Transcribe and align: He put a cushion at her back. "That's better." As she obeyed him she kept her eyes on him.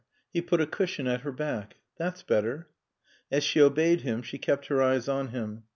He 0.33 0.41
put 0.41 0.59
a 0.59 0.65
cushion 0.65 1.05
at 1.05 1.21
her 1.21 1.31
back. 1.31 1.75
"That's 1.99 2.23
better." 2.23 2.67
As 3.31 3.43
she 3.43 3.61
obeyed 3.61 4.01
him 4.01 4.23
she 4.23 4.39
kept 4.39 4.65
her 4.65 4.81
eyes 4.81 5.07
on 5.07 5.27
him. 5.27 5.65